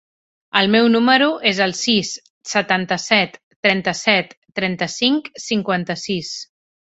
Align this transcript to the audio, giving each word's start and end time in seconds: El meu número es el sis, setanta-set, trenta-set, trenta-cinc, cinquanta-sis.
El 0.59 0.69
meu 0.75 0.87
número 0.93 1.27
es 1.49 1.59
el 1.65 1.75
sis, 1.79 2.13
setanta-set, 2.53 3.37
trenta-set, 3.67 4.33
trenta-cinc, 4.61 5.29
cinquanta-sis. 5.47 6.33